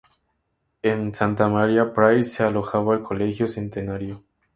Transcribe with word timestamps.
En 0.81 1.13
Santa 1.13 1.47
María, 1.47 1.93
Price 1.93 2.31
se 2.37 2.43
alojaba 2.43 2.95
en 2.95 3.01
el 3.01 3.05
Colegio 3.05 3.47
Centenario. 3.47 4.23